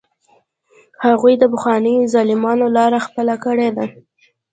[1.05, 3.85] هغوی د پخوانیو ظالمانو لاره خپله کړې ده.